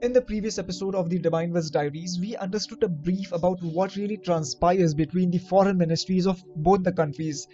In 0.00 0.12
the 0.12 0.22
previous 0.22 0.58
episode 0.58 0.94
of 0.94 1.10
the 1.10 1.18
Divine 1.18 1.52
Buzz 1.52 1.70
Diaries, 1.72 2.20
we 2.20 2.36
understood 2.36 2.84
a 2.84 2.88
brief 2.88 3.32
about 3.32 3.60
what 3.60 3.96
really 3.96 4.16
transpires 4.16 4.94
between 4.94 5.28
the 5.32 5.38
foreign 5.38 5.76
ministries 5.76 6.24
of 6.24 6.40
both 6.54 6.84
the 6.84 6.92
countries, 6.92 7.48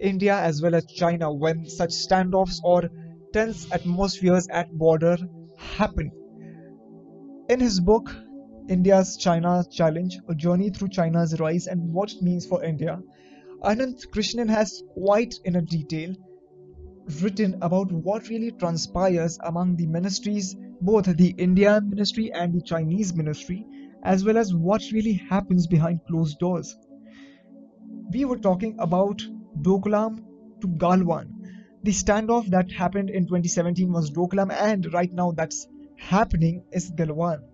India 0.00 0.36
as 0.36 0.62
well 0.62 0.76
as 0.76 0.86
China, 0.86 1.32
when 1.32 1.68
such 1.68 1.90
standoffs 1.90 2.60
or 2.62 2.88
tense 3.32 3.66
atmospheres 3.72 4.46
at 4.52 4.70
border 4.78 5.16
happen. 5.58 6.12
In 7.48 7.58
his 7.58 7.80
book, 7.80 8.14
India's 8.68 9.16
China 9.16 9.64
Challenge, 9.68 10.20
A 10.28 10.36
Journey 10.36 10.70
Through 10.70 10.90
China's 10.90 11.40
Rise 11.40 11.66
and 11.66 11.92
What 11.92 12.12
It 12.12 12.22
Means 12.22 12.46
for 12.46 12.62
India, 12.62 13.00
Ananth 13.64 14.06
Krishnan 14.14 14.48
has 14.48 14.84
quite 14.94 15.34
in 15.44 15.56
a 15.56 15.62
detail 15.62 16.14
written 17.20 17.58
about 17.60 17.90
what 17.90 18.28
really 18.28 18.52
transpires 18.52 19.36
among 19.42 19.74
the 19.74 19.88
ministries 19.88 20.54
both 20.82 21.04
the 21.16 21.30
Indian 21.38 21.88
ministry 21.88 22.32
and 22.32 22.52
the 22.52 22.60
Chinese 22.60 23.14
ministry, 23.14 23.64
as 24.02 24.24
well 24.24 24.36
as 24.36 24.52
what 24.52 24.82
really 24.92 25.12
happens 25.12 25.66
behind 25.66 26.00
closed 26.08 26.38
doors. 26.40 26.76
We 28.12 28.24
were 28.24 28.38
talking 28.38 28.76
about 28.78 29.22
Doklam 29.62 30.18
to 30.60 30.66
Galwan. 30.66 31.30
The 31.84 31.92
standoff 31.92 32.46
that 32.48 32.72
happened 32.72 33.10
in 33.10 33.26
2017 33.26 33.92
was 33.92 34.10
Doklam, 34.10 34.52
and 34.52 34.92
right 34.92 35.12
now 35.12 35.30
that's 35.30 35.68
happening 35.96 36.64
is 36.72 36.90
Galwan. 36.90 37.51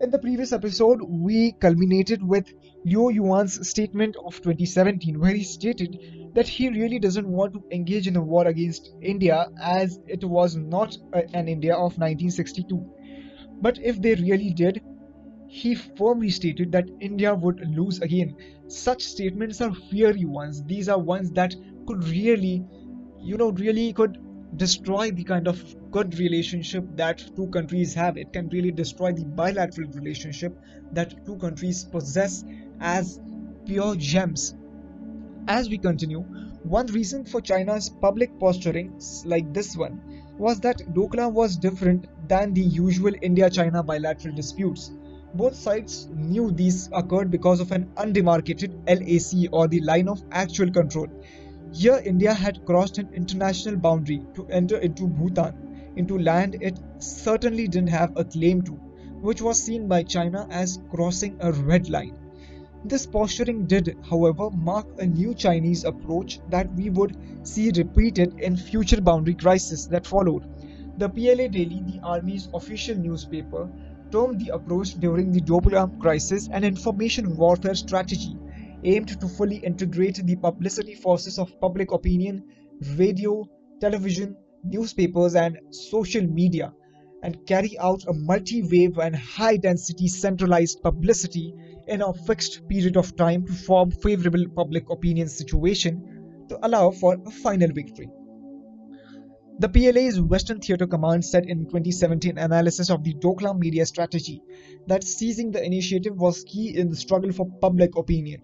In 0.00 0.10
the 0.10 0.18
previous 0.18 0.52
episode, 0.52 1.00
we 1.02 1.52
culminated 1.60 2.22
with 2.22 2.46
Luo 2.86 3.12
Yuan's 3.14 3.68
statement 3.68 4.16
of 4.24 4.40
2017, 4.40 5.20
where 5.20 5.34
he 5.34 5.44
stated 5.44 5.96
that 6.34 6.48
he 6.48 6.70
really 6.70 6.98
doesn't 6.98 7.28
want 7.28 7.52
to 7.52 7.62
engage 7.70 8.08
in 8.08 8.16
a 8.16 8.22
war 8.22 8.46
against 8.46 8.90
India 9.02 9.46
as 9.62 10.00
it 10.06 10.24
was 10.24 10.56
not 10.56 10.96
an 11.34 11.48
India 11.48 11.74
of 11.74 11.98
1962. 11.98 12.84
But 13.60 13.78
if 13.84 14.00
they 14.00 14.14
really 14.14 14.54
did, 14.54 14.80
he 15.48 15.74
firmly 15.74 16.30
stated 16.30 16.72
that 16.72 16.88
India 17.00 17.34
would 17.34 17.60
lose 17.76 18.00
again. 18.00 18.34
Such 18.68 19.02
statements 19.02 19.60
are 19.60 19.74
fiery 19.90 20.24
ones. 20.24 20.64
These 20.64 20.88
are 20.88 20.98
ones 20.98 21.30
that 21.32 21.54
could 21.86 22.02
really, 22.04 22.64
you 23.22 23.36
know, 23.36 23.50
really 23.52 23.92
could 23.92 24.16
destroy 24.56 25.10
the 25.10 25.24
kind 25.24 25.46
of 25.46 25.90
good 25.90 26.18
relationship 26.18 26.84
that 26.96 27.18
two 27.36 27.46
countries 27.48 27.94
have. 27.94 28.16
It 28.16 28.32
can 28.32 28.48
really 28.48 28.70
destroy 28.70 29.12
the 29.12 29.24
bilateral 29.24 29.88
relationship 29.90 30.58
that 30.92 31.24
two 31.24 31.36
countries 31.36 31.84
possess 31.84 32.44
as 32.80 33.20
pure 33.64 33.96
gems. 33.96 34.54
As 35.48 35.68
we 35.68 35.78
continue, 35.78 36.20
one 36.62 36.86
reason 36.86 37.24
for 37.24 37.40
China's 37.40 37.88
public 37.88 38.38
posturing 38.38 39.00
like 39.24 39.52
this 39.54 39.76
one 39.76 40.00
was 40.36 40.60
that 40.60 40.78
Doklam 40.94 41.32
was 41.32 41.56
different 41.56 42.06
than 42.28 42.54
the 42.54 42.60
usual 42.60 43.12
India-China 43.22 43.82
bilateral 43.82 44.34
disputes. 44.34 44.90
Both 45.34 45.54
sides 45.54 46.08
knew 46.12 46.50
these 46.50 46.88
occurred 46.92 47.30
because 47.30 47.60
of 47.60 47.72
an 47.72 47.86
undemarcated 47.96 48.72
LAC 48.86 49.48
or 49.52 49.68
the 49.68 49.80
line 49.80 50.08
of 50.08 50.22
actual 50.32 50.70
control. 50.70 51.06
Here 51.72 52.02
India 52.04 52.34
had 52.34 52.64
crossed 52.66 52.98
an 52.98 53.08
international 53.14 53.76
boundary 53.76 54.26
to 54.34 54.44
enter 54.48 54.78
into 54.78 55.06
Bhutan, 55.06 55.92
into 55.94 56.18
land 56.18 56.56
it 56.60 56.78
certainly 56.98 57.68
didn't 57.68 57.90
have 57.90 58.12
a 58.16 58.24
claim 58.24 58.62
to, 58.62 58.72
which 59.20 59.40
was 59.40 59.62
seen 59.62 59.86
by 59.86 60.02
China 60.02 60.48
as 60.50 60.80
crossing 60.90 61.36
a 61.40 61.52
red 61.52 61.88
line. 61.88 62.16
This 62.84 63.06
posturing 63.06 63.66
did, 63.66 63.96
however, 64.08 64.50
mark 64.50 64.86
a 64.98 65.06
new 65.06 65.32
Chinese 65.32 65.84
approach 65.84 66.40
that 66.48 66.74
we 66.74 66.90
would 66.90 67.16
see 67.46 67.70
repeated 67.70 68.40
in 68.40 68.56
future 68.56 69.00
boundary 69.00 69.34
crises 69.34 69.86
that 69.88 70.06
followed. 70.06 70.44
The 70.98 71.08
PLA 71.08 71.48
Daily, 71.48 71.84
the 71.86 72.00
army's 72.02 72.48
official 72.52 72.96
newspaper, 72.96 73.70
termed 74.10 74.40
the 74.40 74.52
approach 74.54 74.94
during 74.94 75.30
the 75.30 75.40
Doklam 75.40 76.00
crisis 76.00 76.48
an 76.52 76.64
information 76.64 77.36
warfare 77.36 77.76
strategy 77.76 78.36
aimed 78.84 79.20
to 79.20 79.28
fully 79.28 79.56
integrate 79.56 80.16
the 80.24 80.36
publicity 80.36 80.94
forces 80.94 81.38
of 81.38 81.58
public 81.60 81.92
opinion, 81.92 82.44
radio, 82.96 83.44
television, 83.80 84.36
newspapers, 84.64 85.34
and 85.34 85.58
social 85.70 86.26
media 86.26 86.72
and 87.22 87.46
carry 87.46 87.78
out 87.78 88.02
a 88.08 88.12
multi-wave 88.12 88.98
and 88.98 89.14
high-density 89.14 90.08
centralized 90.08 90.82
publicity 90.82 91.54
in 91.86 92.02
a 92.02 92.14
fixed 92.14 92.66
period 92.68 92.96
of 92.96 93.14
time 93.16 93.46
to 93.46 93.52
form 93.52 93.90
favorable 93.90 94.44
public 94.56 94.88
opinion 94.90 95.28
situation 95.28 96.46
to 96.48 96.58
allow 96.66 96.90
for 96.90 97.16
a 97.26 97.30
final 97.30 97.70
victory. 97.72 98.08
The 99.58 99.68
PLA's 99.68 100.18
Western 100.18 100.60
Theatre 100.60 100.86
Command 100.86 101.22
said 101.22 101.44
in 101.44 101.66
2017 101.66 102.38
analysis 102.38 102.88
of 102.88 103.04
the 103.04 103.12
Doklam 103.14 103.58
media 103.58 103.84
strategy 103.84 104.42
that 104.86 105.04
seizing 105.04 105.50
the 105.50 105.62
initiative 105.62 106.16
was 106.16 106.44
key 106.44 106.74
in 106.74 106.88
the 106.88 106.96
struggle 106.96 107.30
for 107.32 107.46
public 107.60 107.94
opinion. 107.96 108.40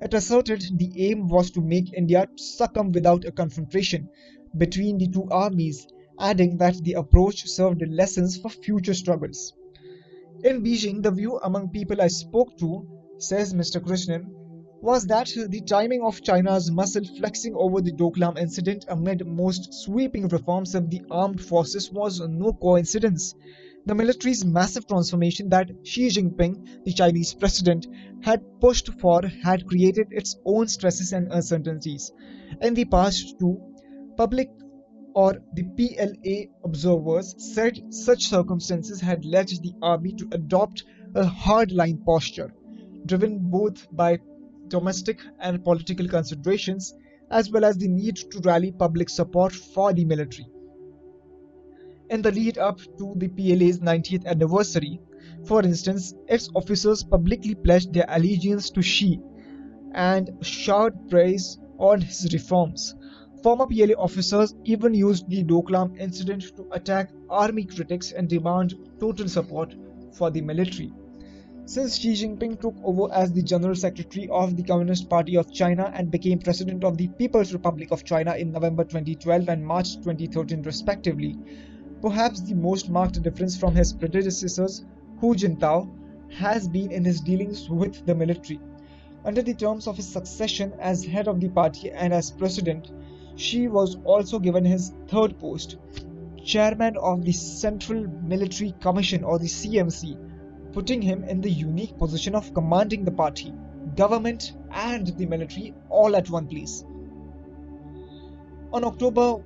It 0.00 0.14
asserted 0.14 0.62
the 0.78 0.92
aim 0.96 1.28
was 1.28 1.50
to 1.52 1.60
make 1.60 1.92
India 1.92 2.26
succumb 2.36 2.92
without 2.92 3.24
a 3.24 3.32
confrontation 3.32 4.08
between 4.56 4.98
the 4.98 5.08
two 5.08 5.26
armies 5.30 5.86
adding 6.20 6.56
that 6.58 6.76
the 6.84 6.94
approach 6.94 7.46
served 7.48 7.82
lessons 7.88 8.36
for 8.36 8.48
future 8.48 8.94
struggles. 8.94 9.52
In 10.44 10.62
Beijing, 10.62 11.02
the 11.02 11.10
view 11.10 11.38
among 11.38 11.70
people 11.70 12.00
I 12.00 12.08
spoke 12.08 12.56
to, 12.58 12.86
says 13.18 13.54
Mr. 13.54 13.80
Krishnan, 13.80 14.30
was 14.80 15.06
that 15.06 15.32
the 15.48 15.60
timing 15.62 16.02
of 16.02 16.22
China's 16.22 16.70
muscle 16.70 17.04
flexing 17.18 17.54
over 17.56 17.80
the 17.80 17.92
Doklam 17.92 18.38
incident 18.38 18.84
amid 18.88 19.26
most 19.26 19.74
sweeping 19.74 20.28
reforms 20.28 20.74
of 20.76 20.90
the 20.90 21.02
armed 21.10 21.40
forces 21.40 21.90
was 21.90 22.20
no 22.20 22.52
coincidence. 22.52 23.34
The 23.86 23.94
military's 23.94 24.44
massive 24.44 24.86
transformation 24.86 25.48
that 25.48 25.70
Xi 25.82 26.08
Jinping, 26.08 26.84
the 26.84 26.92
Chinese 26.92 27.34
president, 27.34 27.86
had 28.20 28.42
pushed 28.60 28.92
for 29.00 29.22
had 29.42 29.66
created 29.66 30.08
its 30.10 30.36
own 30.44 30.68
stresses 30.68 31.12
and 31.12 31.32
uncertainties. 31.32 32.12
In 32.60 32.74
the 32.74 32.84
past, 32.84 33.38
too, 33.38 33.60
public 34.16 34.50
or 35.14 35.42
the 35.54 35.64
PLA 35.64 36.52
observers 36.64 37.34
said 37.38 37.92
such 37.92 38.26
circumstances 38.28 39.00
had 39.00 39.24
led 39.24 39.48
the 39.48 39.74
army 39.82 40.12
to 40.12 40.28
adopt 40.32 40.84
a 41.14 41.24
hardline 41.24 42.04
posture, 42.04 42.52
driven 43.06 43.38
both 43.50 43.86
by 43.92 44.18
domestic 44.68 45.18
and 45.40 45.64
political 45.64 46.06
considerations, 46.06 46.94
as 47.30 47.50
well 47.50 47.64
as 47.64 47.76
the 47.78 47.88
need 47.88 48.16
to 48.16 48.40
rally 48.44 48.70
public 48.70 49.08
support 49.08 49.52
for 49.54 49.92
the 49.92 50.04
military. 50.04 50.46
In 52.10 52.22
the 52.22 52.32
lead 52.32 52.56
up 52.56 52.80
to 52.96 53.14
the 53.16 53.28
PLA's 53.28 53.80
90th 53.80 54.24
anniversary, 54.24 54.98
for 55.44 55.62
instance, 55.62 56.14
its 56.26 56.48
officers 56.54 57.02
publicly 57.02 57.54
pledged 57.54 57.92
their 57.92 58.06
allegiance 58.08 58.70
to 58.70 58.80
Xi 58.80 59.20
and 59.92 60.30
showered 60.40 60.94
praise 61.10 61.58
on 61.78 62.00
his 62.00 62.32
reforms. 62.32 62.94
Former 63.42 63.66
PLA 63.66 63.92
officers 63.98 64.54
even 64.64 64.94
used 64.94 65.28
the 65.28 65.44
Doklam 65.44 65.98
incident 66.00 66.56
to 66.56 66.66
attack 66.72 67.10
army 67.28 67.64
critics 67.64 68.12
and 68.12 68.26
demand 68.26 68.74
total 68.98 69.28
support 69.28 69.76
for 70.12 70.30
the 70.30 70.40
military. 70.40 70.90
Since 71.66 71.98
Xi 71.98 72.14
Jinping 72.14 72.58
took 72.58 72.74
over 72.82 73.12
as 73.12 73.32
the 73.32 73.42
General 73.42 73.74
Secretary 73.74 74.26
of 74.30 74.56
the 74.56 74.62
Communist 74.62 75.10
Party 75.10 75.36
of 75.36 75.52
China 75.52 75.92
and 75.94 76.10
became 76.10 76.38
President 76.38 76.84
of 76.84 76.96
the 76.96 77.08
People's 77.08 77.52
Republic 77.52 77.90
of 77.90 78.04
China 78.04 78.34
in 78.34 78.50
November 78.50 78.84
2012 78.84 79.50
and 79.50 79.62
March 79.64 79.96
2013 79.96 80.62
respectively, 80.62 81.36
perhaps 82.00 82.40
the 82.40 82.54
most 82.54 82.88
marked 82.90 83.20
difference 83.22 83.56
from 83.56 83.74
his 83.74 83.92
predecessors, 83.92 84.84
Hu 85.20 85.34
Jintao, 85.34 85.88
has 86.30 86.68
been 86.68 86.92
in 86.92 87.04
his 87.04 87.20
dealings 87.20 87.68
with 87.68 88.04
the 88.06 88.14
military. 88.14 88.60
Under 89.24 89.42
the 89.42 89.54
terms 89.54 89.86
of 89.86 89.96
his 89.96 90.08
succession 90.08 90.72
as 90.78 91.04
head 91.04 91.26
of 91.26 91.40
the 91.40 91.48
party 91.48 91.90
and 91.90 92.12
as 92.12 92.30
president, 92.30 92.92
Xi 93.36 93.68
was 93.68 93.96
also 94.04 94.38
given 94.38 94.64
his 94.64 94.92
third 95.08 95.38
post, 95.38 95.76
chairman 96.44 96.96
of 96.96 97.24
the 97.24 97.32
Central 97.32 98.06
Military 98.22 98.74
Commission 98.80 99.24
or 99.24 99.38
the 99.38 99.46
CMC, 99.46 100.72
putting 100.72 101.02
him 101.02 101.24
in 101.24 101.40
the 101.40 101.50
unique 101.50 101.98
position 101.98 102.34
of 102.34 102.54
commanding 102.54 103.04
the 103.04 103.10
party, 103.10 103.52
government, 103.96 104.54
and 104.70 105.08
the 105.08 105.26
military 105.26 105.74
all 105.88 106.14
at 106.14 106.30
one 106.30 106.46
place. 106.46 106.84
On 108.72 108.84
October 108.84 109.42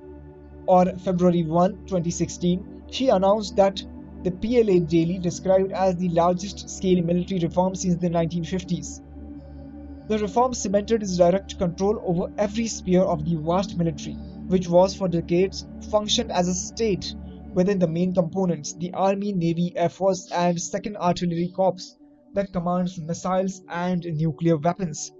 or 0.65 0.85
February 0.99 1.43
1, 1.43 1.71
2016, 1.87 2.83
Xi 2.91 3.09
announced 3.09 3.55
that 3.55 3.83
the 4.23 4.31
PLA 4.31 4.79
Daily 4.79 5.19
described 5.19 5.71
as 5.71 5.95
the 5.97 6.09
largest 6.09 6.69
scale 6.69 7.03
military 7.03 7.39
reform 7.41 7.75
since 7.75 7.95
the 7.95 8.09
1950s. 8.09 9.01
The 10.07 10.19
reform 10.19 10.53
cemented 10.53 11.01
his 11.01 11.17
direct 11.17 11.57
control 11.57 12.01
over 12.05 12.31
every 12.37 12.67
sphere 12.67 13.01
of 13.01 13.25
the 13.25 13.35
vast 13.35 13.77
military, 13.77 14.15
which 14.47 14.69
was 14.69 14.95
for 14.95 15.07
decades 15.07 15.65
functioned 15.89 16.31
as 16.31 16.47
a 16.47 16.53
state 16.53 17.15
within 17.53 17.79
the 17.79 17.87
main 17.87 18.13
components, 18.13 18.73
the 18.73 18.93
Army, 18.93 19.33
Navy, 19.33 19.73
Air 19.75 19.89
Force 19.89 20.31
and 20.31 20.57
2nd 20.57 20.95
Artillery 20.97 21.51
Corps 21.55 21.97
that 22.33 22.51
commands 22.51 22.99
missiles 22.99 23.61
and 23.69 24.03
nuclear 24.03 24.57
weapons. 24.57 25.11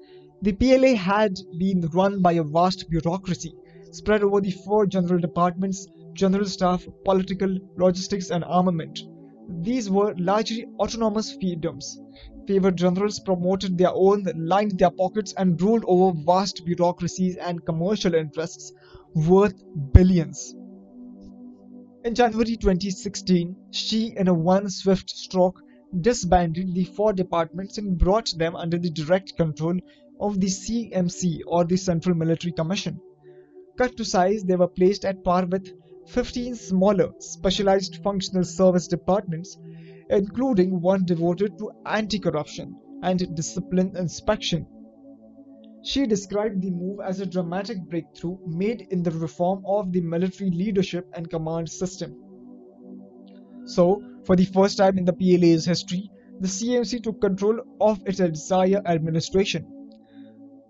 The 0.41 0.53
PLA 0.53 0.95
had 0.95 1.39
been 1.57 1.81
run 1.93 2.21
by 2.21 2.33
a 2.33 2.43
vast 2.43 2.89
bureaucracy 2.89 3.53
spread 3.93 4.23
over 4.23 4.41
the 4.41 4.51
four 4.51 4.85
general 4.85 5.19
departments, 5.19 5.87
general 6.13 6.45
staff, 6.45 6.85
political, 7.05 7.57
logistics 7.77 8.29
and 8.29 8.43
armament. 8.43 8.99
These 9.61 9.89
were 9.89 10.15
largely 10.17 10.65
autonomous 10.79 11.35
fiefdoms. 11.37 11.85
Favored 12.47 12.77
generals 12.77 13.19
promoted 13.19 13.77
their 13.77 13.93
own, 13.93 14.25
lined 14.35 14.77
their 14.77 14.89
pockets, 14.89 15.33
and 15.37 15.61
ruled 15.61 15.85
over 15.87 16.17
vast 16.25 16.65
bureaucracies 16.65 17.35
and 17.37 17.65
commercial 17.65 18.15
interests 18.15 18.73
worth 19.13 19.63
billions. 19.93 20.55
In 22.05 22.15
January 22.15 22.57
2016, 22.57 23.55
Xi, 23.71 24.13
in 24.17 24.27
a 24.27 24.33
one 24.33 24.69
swift 24.69 25.09
stroke, 25.09 25.61
disbanded 26.01 26.73
the 26.73 26.85
four 26.85 27.13
departments 27.13 27.77
and 27.77 27.97
brought 27.97 28.33
them 28.37 28.55
under 28.55 28.77
the 28.77 28.89
direct 28.89 29.37
control 29.37 29.77
of 30.19 30.39
the 30.39 30.47
CMC 30.47 31.41
or 31.47 31.63
the 31.63 31.77
Central 31.77 32.15
Military 32.15 32.51
Commission. 32.51 32.99
Cut 33.77 33.97
to 33.97 34.05
size, 34.05 34.43
they 34.43 34.55
were 34.55 34.67
placed 34.67 35.03
at 35.03 35.23
par 35.23 35.45
with 35.45 35.67
15 36.07 36.55
smaller, 36.55 37.11
specialized 37.19 37.97
functional 38.03 38.43
service 38.43 38.87
departments, 38.87 39.57
including 40.09 40.79
one 40.79 41.05
devoted 41.05 41.57
to 41.57 41.71
anti 41.85 42.19
corruption 42.19 42.75
and 43.01 43.35
discipline 43.35 43.95
inspection. 43.97 44.67
Xi 45.83 46.05
described 46.05 46.61
the 46.61 46.71
move 46.71 46.99
as 47.03 47.19
a 47.19 47.25
dramatic 47.25 47.77
breakthrough 47.89 48.37
made 48.47 48.87
in 48.91 49.03
the 49.03 49.11
reform 49.11 49.63
of 49.65 49.91
the 49.91 50.01
military 50.01 50.49
leadership 50.51 51.09
and 51.13 51.29
command 51.29 51.69
system. 51.69 52.15
So, 53.65 54.01
for 54.23 54.35
the 54.35 54.45
first 54.45 54.77
time 54.77 54.97
in 54.97 55.05
the 55.05 55.13
PLA's 55.13 55.65
history, 55.65 56.11
the 56.39 56.47
CMC 56.47 57.01
took 57.01 57.19
control 57.19 57.59
of 57.81 58.01
its 58.05 58.19
entire 58.19 58.81
administration. 58.85 59.82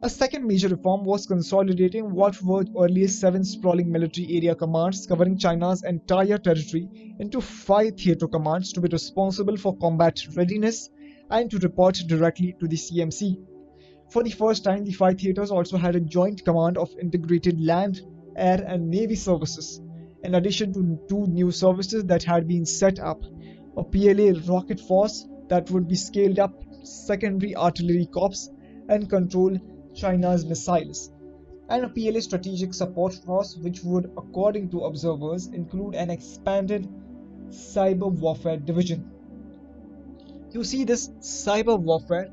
A 0.04 0.10
second 0.10 0.46
major 0.46 0.68
reform 0.68 1.06
was 1.06 1.26
consolidating 1.26 2.14
what 2.14 2.44
were 2.44 2.66
earlier 2.78 3.08
seven 3.08 3.42
sprawling 3.46 3.90
military 3.90 4.28
area 4.36 4.54
commands 4.54 5.08
covering 5.08 5.38
China's 5.38 5.82
entire 5.84 6.38
territory 6.38 7.16
into 7.20 7.40
five 7.40 7.96
theater 7.96 8.28
commands 8.28 8.74
to 8.74 8.82
be 8.82 8.90
responsible 8.92 9.56
for 9.56 9.78
combat 9.78 10.20
readiness 10.36 10.90
and 11.32 11.50
to 11.50 11.58
report 11.60 11.96
directly 12.06 12.54
to 12.60 12.68
the 12.68 12.76
CMC. 12.76 13.38
For 14.10 14.24
the 14.24 14.32
first 14.32 14.66
time, 14.66 14.84
the 14.84 14.92
five 14.92 15.22
theaters 15.22 15.52
also 15.52 15.78
had 15.78 15.96
a 15.96 16.02
joint 16.02 16.44
command 16.44 16.78
of 16.78 16.92
integrated 17.02 17.62
land, 17.66 18.02
air, 18.36 18.62
and 18.68 18.90
navy 18.90 19.16
services, 19.16 19.80
in 20.22 20.36
addition 20.36 20.74
to 20.74 21.00
two 21.08 21.28
new 21.28 21.50
services 21.50 22.04
that 22.08 22.24
had 22.24 22.46
been 22.46 22.66
set 22.66 23.00
up 23.00 23.24
a 23.78 23.84
PLA 23.86 24.34
rocket 24.54 24.82
force 24.82 25.26
that 25.48 25.72
would 25.72 25.88
be 25.88 25.96
scaled 25.96 26.40
up, 26.40 26.62
secondary 26.84 27.56
artillery 27.56 28.08
corps, 28.08 28.50
and 28.90 29.10
control 29.10 29.58
China's 29.94 30.46
missiles, 30.46 31.12
and 31.70 31.86
a 31.86 31.90
PLA 31.90 32.20
strategic 32.20 32.74
support 32.74 33.14
force 33.14 33.56
which 33.58 33.84
would, 33.84 34.12
according 34.18 34.70
to 34.70 34.82
observers, 34.82 35.48
include 35.48 35.96
an 35.96 36.10
expanded 36.10 36.90
cyber 37.50 38.12
warfare 38.12 38.58
division. 38.58 39.10
You 40.52 40.64
see, 40.64 40.84
this 40.84 41.10
cyber 41.20 41.80
warfare, 41.80 42.30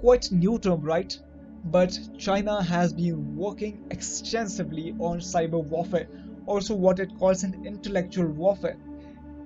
quite 0.00 0.30
new 0.30 0.58
term, 0.58 0.80
right? 0.82 1.18
But 1.64 1.98
China 2.18 2.62
has 2.62 2.92
been 2.92 3.36
working 3.36 3.86
extensively 3.90 4.94
on 4.98 5.18
cyber 5.18 5.62
warfare, 5.64 6.08
also 6.46 6.74
what 6.74 7.00
it 7.00 7.18
calls 7.18 7.42
an 7.42 7.66
intellectual 7.66 8.26
warfare. 8.26 8.76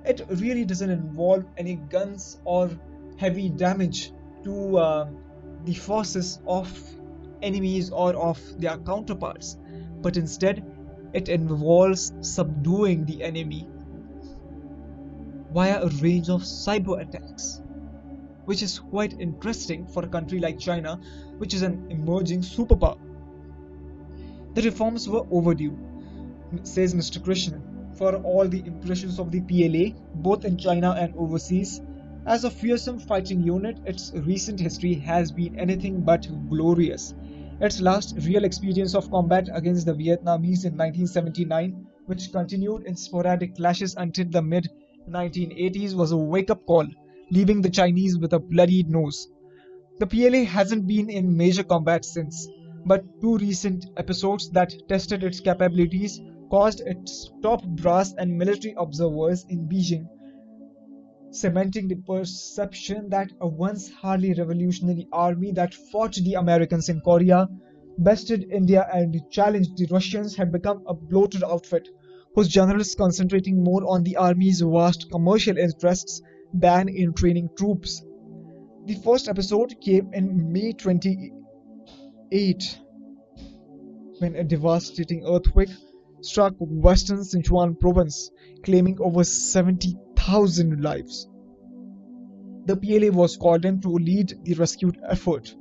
It 0.04 0.24
really 0.28 0.64
doesn't 0.64 0.90
involve 0.90 1.44
any 1.56 1.76
guns 1.76 2.38
or 2.44 2.70
heavy 3.16 3.48
damage 3.48 4.12
to 4.44 4.78
uh, 4.78 5.08
the 5.64 5.74
forces 5.74 6.40
of 6.46 6.68
enemies 7.42 7.90
or 7.90 8.14
of 8.14 8.40
their 8.60 8.76
counterparts, 8.78 9.58
but 10.00 10.16
instead 10.16 10.64
it 11.12 11.28
involves 11.28 12.12
subduing 12.20 13.04
the 13.04 13.22
enemy 13.22 13.68
via 15.52 15.82
a 15.82 15.88
range 16.02 16.28
of 16.28 16.42
cyber 16.42 17.00
attacks, 17.00 17.62
which 18.44 18.62
is 18.62 18.78
quite 18.78 19.18
interesting 19.18 19.86
for 19.86 20.04
a 20.04 20.08
country 20.08 20.38
like 20.38 20.58
China, 20.58 21.00
which 21.38 21.54
is 21.54 21.62
an 21.62 21.86
emerging 21.90 22.42
superpower. 22.42 22.98
The 24.54 24.62
reforms 24.62 25.08
were 25.08 25.26
overdue, 25.30 25.78
says 26.62 26.94
Mr. 26.94 27.18
Krishnan, 27.18 27.96
for 27.96 28.16
all 28.16 28.46
the 28.46 28.64
impressions 28.64 29.18
of 29.18 29.30
the 29.30 29.40
PLA, 29.40 29.98
both 30.14 30.44
in 30.44 30.56
China 30.56 30.92
and 30.92 31.14
overseas. 31.16 31.80
As 32.26 32.44
a 32.44 32.50
fearsome 32.50 32.98
fighting 32.98 33.42
unit, 33.42 33.78
its 33.86 34.12
recent 34.14 34.60
history 34.60 34.94
has 34.94 35.32
been 35.32 35.58
anything 35.58 36.02
but 36.02 36.28
glorious. 36.50 37.14
Its 37.60 37.80
last 37.80 38.16
real 38.24 38.44
experience 38.44 38.94
of 38.94 39.10
combat 39.10 39.48
against 39.52 39.84
the 39.84 39.92
Vietnamese 39.92 40.64
in 40.64 40.76
1979, 40.76 41.86
which 42.06 42.30
continued 42.30 42.84
in 42.86 42.94
sporadic 42.94 43.56
clashes 43.56 43.96
until 43.96 44.26
the 44.30 44.40
mid 44.40 44.68
1980s, 45.08 45.94
was 45.94 46.12
a 46.12 46.16
wake 46.16 46.50
up 46.50 46.64
call, 46.66 46.86
leaving 47.30 47.60
the 47.60 47.68
Chinese 47.68 48.16
with 48.16 48.32
a 48.32 48.38
bloodied 48.38 48.88
nose. 48.88 49.28
The 49.98 50.06
PLA 50.06 50.44
hasn't 50.44 50.86
been 50.86 51.10
in 51.10 51.36
major 51.36 51.64
combat 51.64 52.04
since, 52.04 52.48
but 52.86 53.04
two 53.20 53.38
recent 53.38 53.86
episodes 53.96 54.48
that 54.50 54.72
tested 54.88 55.24
its 55.24 55.40
capabilities 55.40 56.20
caused 56.50 56.80
its 56.86 57.30
top 57.42 57.64
brass 57.66 58.14
and 58.18 58.38
military 58.38 58.74
observers 58.78 59.44
in 59.48 59.68
Beijing 59.68 60.06
cementing 61.30 61.88
the 61.88 61.96
perception 61.96 63.08
that 63.10 63.30
a 63.40 63.48
once 63.48 63.90
hardly 63.90 64.34
revolutionary 64.34 65.06
army 65.12 65.52
that 65.52 65.74
fought 65.74 66.14
the 66.14 66.34
Americans 66.34 66.88
in 66.88 67.00
Korea, 67.00 67.48
bested 67.98 68.50
India, 68.50 68.86
and 68.92 69.20
challenged 69.30 69.76
the 69.76 69.88
Russians 69.90 70.36
had 70.36 70.52
become 70.52 70.82
a 70.86 70.94
bloated 70.94 71.42
outfit 71.42 71.88
whose 72.34 72.48
generals 72.48 72.94
concentrating 72.94 73.62
more 73.62 73.82
on 73.86 74.02
the 74.04 74.16
army's 74.16 74.60
vast 74.60 75.10
commercial 75.10 75.58
interests 75.58 76.22
than 76.54 76.88
in 76.88 77.12
training 77.12 77.48
troops. 77.56 78.04
The 78.86 78.94
first 79.04 79.28
episode 79.28 79.74
came 79.80 80.10
in 80.14 80.52
May 80.52 80.72
28 80.72 82.80
when 84.18 84.36
a 84.36 84.44
devastating 84.44 85.24
earthquake 85.26 85.70
struck 86.20 86.54
western 86.58 87.18
Sichuan 87.18 87.78
province, 87.78 88.30
claiming 88.64 88.98
over 89.00 89.22
70,000 90.28 90.82
lives. 90.82 91.26
The 92.66 92.76
PLA 92.76 93.10
was 93.16 93.38
called 93.38 93.64
in 93.64 93.80
to 93.80 93.88
lead 93.88 94.34
the 94.44 94.54
rescue 94.54 94.92
effort. 95.08 95.56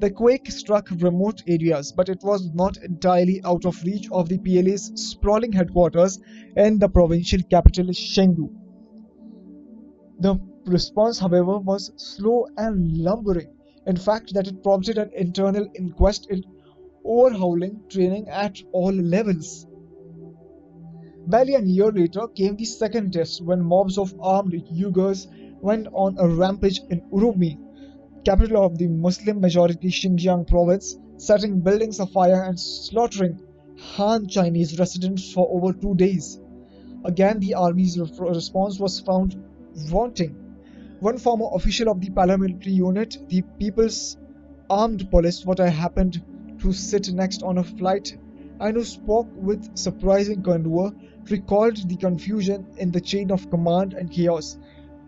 The 0.00 0.10
quake 0.10 0.50
struck 0.50 0.88
remote 0.90 1.42
areas, 1.46 1.92
but 1.92 2.08
it 2.08 2.20
was 2.22 2.48
not 2.54 2.78
entirely 2.78 3.42
out 3.44 3.66
of 3.66 3.82
reach 3.84 4.08
of 4.10 4.30
the 4.30 4.38
PLA's 4.38 4.92
sprawling 4.94 5.52
headquarters 5.52 6.18
in 6.56 6.78
the 6.78 6.88
provincial 6.88 7.42
capital 7.50 7.88
Chengdu. 7.88 8.48
The 10.20 10.40
response, 10.64 11.18
however, 11.18 11.58
was 11.58 11.92
slow 11.96 12.46
and 12.56 12.96
lumbering. 12.96 13.52
In 13.86 13.96
fact, 13.96 14.32
that 14.32 14.46
it 14.46 14.62
prompted 14.62 14.96
an 14.96 15.10
internal 15.14 15.66
inquest 15.74 16.28
in 16.30 16.42
overhauling 17.04 17.82
training 17.90 18.26
at 18.28 18.56
all 18.72 18.92
levels. 18.92 19.66
Barely 21.28 21.56
a 21.56 21.60
year 21.60 21.92
later 21.92 22.26
came 22.28 22.56
the 22.56 22.64
second 22.64 23.12
test 23.12 23.44
when 23.44 23.62
mobs 23.62 23.98
of 23.98 24.14
armed 24.18 24.54
Uyghurs 24.72 25.26
went 25.60 25.86
on 25.92 26.16
a 26.18 26.26
rampage 26.26 26.80
in 26.88 27.02
Urumqi, 27.12 27.58
capital 28.24 28.64
of 28.64 28.78
the 28.78 28.88
Muslim 28.88 29.38
majority 29.38 29.88
Xinjiang 29.88 30.46
province, 30.46 30.96
setting 31.18 31.60
buildings 31.60 32.00
afire 32.00 32.44
and 32.44 32.58
slaughtering 32.58 33.38
Han 33.76 34.26
Chinese 34.26 34.78
residents 34.78 35.30
for 35.30 35.46
over 35.50 35.74
two 35.78 35.94
days. 35.96 36.40
Again, 37.04 37.40
the 37.40 37.52
army's 37.52 37.98
response 37.98 38.80
was 38.80 38.98
found 39.00 39.36
wanting. 39.90 40.34
One 41.00 41.18
former 41.18 41.48
official 41.52 41.90
of 41.90 42.00
the 42.00 42.08
paramilitary 42.08 42.72
unit, 42.72 43.18
the 43.28 43.42
People's 43.58 44.16
Armed 44.70 45.10
Police, 45.10 45.44
what 45.44 45.60
I 45.60 45.68
happened 45.68 46.22
to 46.60 46.72
sit 46.72 47.12
next 47.12 47.42
on 47.42 47.58
a 47.58 47.64
flight 47.64 48.16
and 48.60 48.76
who 48.76 48.84
spoke 48.84 49.28
with 49.34 49.76
surprising 49.76 50.42
candor 50.42 50.90
recalled 51.30 51.88
the 51.88 51.96
confusion 51.96 52.66
in 52.78 52.90
the 52.90 53.00
chain 53.00 53.30
of 53.30 53.50
command 53.50 53.94
and 53.94 54.10
chaos. 54.10 54.58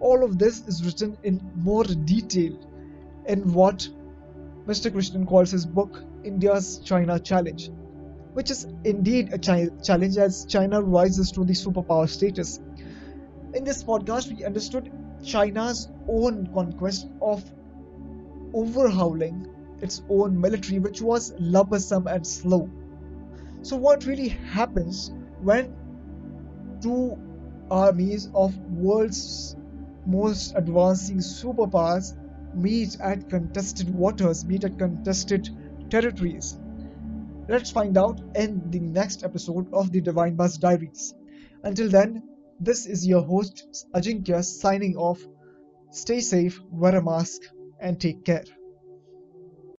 All 0.00 0.25
of 0.25 0.38
this 0.38 0.66
is 0.66 0.85
written 0.85 1.16
in 1.23 1.40
more 1.57 1.85
detail 1.85 2.59
in 3.26 3.52
what 3.52 3.88
Mr. 4.66 4.90
Krishnan 4.90 5.26
calls 5.26 5.50
his 5.50 5.66
book 5.66 6.04
India's 6.23 6.78
China 6.78 7.19
Challenge, 7.19 7.71
which 8.35 8.50
is 8.50 8.66
indeed 8.85 9.33
a 9.33 9.38
challenge 9.38 10.16
as 10.16 10.45
China 10.45 10.80
rises 10.83 11.33
to 11.33 11.45
the 11.45 11.52
superpower 11.52 12.09
status. 12.09 12.61
In 13.54 13.64
this 13.64 13.83
podcast, 13.83 14.35
we 14.35 14.45
understood 14.45 14.92
China's 15.25 15.88
own 16.09 16.49
conquest 16.54 17.09
of 17.21 17.42
overhauling 18.54 19.47
its 19.83 20.02
own 20.09 20.40
military, 20.40 20.78
which 20.78 21.02
was 21.02 21.33
lumbersome 21.38 22.07
and 22.07 22.26
slow. 22.26 22.71
So, 23.62 23.76
what 23.76 24.04
really 24.06 24.28
happens 24.28 25.10
when 25.40 25.74
two 26.82 27.16
armies 27.70 28.28
of 28.34 28.56
world's 28.68 29.56
most 30.06 30.52
advancing 30.56 31.18
superpowers 31.18 32.14
meet 32.54 32.98
at 33.00 33.28
contested 33.28 33.88
waters, 33.94 34.44
meet 34.44 34.64
at 34.64 34.78
contested 34.78 35.48
territories. 35.90 36.58
Let's 37.48 37.70
find 37.70 37.98
out 37.98 38.20
in 38.34 38.70
the 38.70 38.80
next 38.80 39.24
episode 39.24 39.72
of 39.72 39.92
the 39.92 40.00
Divine 40.00 40.36
Buzz 40.36 40.58
Diaries. 40.58 41.14
Until 41.64 41.90
then, 41.90 42.22
This 42.60 42.86
is 42.86 43.06
your 43.06 43.22
host 43.22 43.86
Ajinkya 43.94 44.44
signing 44.44 44.96
off. 44.96 45.20
Stay 45.90 46.20
safe, 46.20 46.60
wear 46.70 46.96
a 46.96 47.02
mask, 47.02 47.42
and 47.80 47.98
take 48.00 48.24
care. 48.24 48.44